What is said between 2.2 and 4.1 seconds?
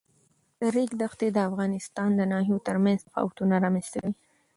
ناحیو ترمنځ تفاوتونه رامنځ ته